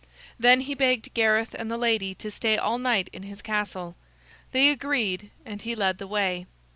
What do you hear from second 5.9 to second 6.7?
the way.